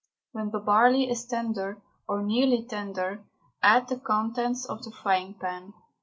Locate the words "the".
0.49-0.57, 3.87-3.99, 4.81-4.89